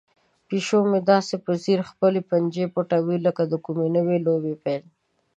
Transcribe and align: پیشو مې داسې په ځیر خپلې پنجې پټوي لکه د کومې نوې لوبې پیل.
پیشو 0.47 0.79
مې 0.89 0.99
داسې 1.11 1.35
په 1.45 1.51
ځیر 1.63 1.79
خپلې 1.89 2.19
پنجې 2.29 2.65
پټوي 2.73 3.17
لکه 3.25 3.43
د 3.51 3.53
کومې 3.65 3.87
نوې 3.97 4.17
لوبې 4.25 4.55
پیل. 4.63 4.83